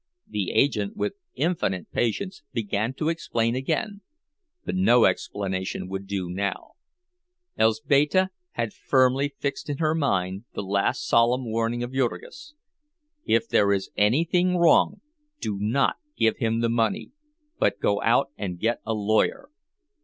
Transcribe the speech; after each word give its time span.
The 0.27 0.49
agent, 0.49 0.97
with 0.97 1.13
infinite 1.35 1.91
patience, 1.91 2.41
began 2.53 2.95
to 2.95 3.09
explain 3.09 3.53
again; 3.55 4.01
but 4.65 4.73
no 4.73 5.05
explanation 5.05 5.87
would 5.89 6.07
do 6.07 6.27
now. 6.27 6.71
Elzbieta 7.55 8.31
had 8.53 8.73
firmly 8.73 9.35
fixed 9.37 9.69
in 9.69 9.77
her 9.77 9.93
mind 9.93 10.45
the 10.55 10.63
last 10.63 11.05
solemn 11.05 11.45
warning 11.45 11.83
of 11.83 11.93
Jurgis: 11.93 12.55
"If 13.25 13.47
there 13.47 13.71
is 13.71 13.91
anything 13.95 14.57
wrong, 14.57 15.01
do 15.39 15.59
not 15.59 15.97
give 16.17 16.37
him 16.37 16.61
the 16.61 16.69
money, 16.69 17.11
but 17.59 17.79
go 17.79 18.01
out 18.01 18.31
and 18.39 18.57
get 18.57 18.79
a 18.83 18.95
lawyer." 18.95 19.51